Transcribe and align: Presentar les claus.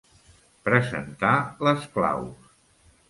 Presentar 0.69 1.33
les 1.69 1.85
claus. 1.99 2.51